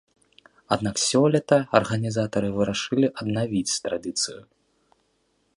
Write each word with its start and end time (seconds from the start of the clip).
Аднак 0.75 0.95
сёлета 1.09 1.59
арганізатары 1.81 2.49
вырашылі 2.57 3.07
аднавіць 3.25 3.79
традыцыю. 3.89 4.41